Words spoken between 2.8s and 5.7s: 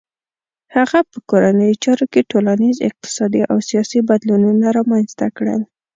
اقتصادي او سیاسي بدلونونه رامنځته کړل.